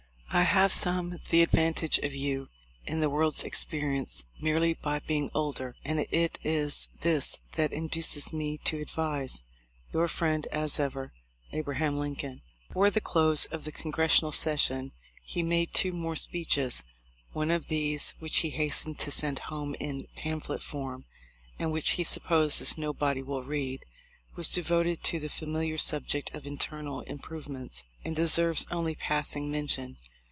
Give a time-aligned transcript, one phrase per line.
[0.33, 2.47] I have some the advantage of you
[2.85, 8.57] in the world's experience merely by being older; and it is this that induces me
[8.59, 9.43] to advise.
[9.91, 11.11] "Your friend, as ever,
[11.51, 11.61] "A.
[11.89, 16.81] Lincoln." Before the close of the Congressional session he made two more speeches.
[17.33, 21.03] One of these, which he hastened to send home in pamphlet form,
[21.59, 23.83] and which he supposes "nobody will read,"
[24.37, 29.97] was devoted to the familiar subject of internal improvements, and deserves only passing mention.